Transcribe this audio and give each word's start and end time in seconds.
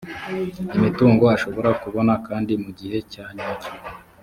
imitungo 0.77 1.23
ashobora 1.35 1.69
kubona 1.81 2.13
kandi 2.27 2.53
mu 2.63 2.69
gihe 2.79 2.97
cyanyacyo 3.11 3.71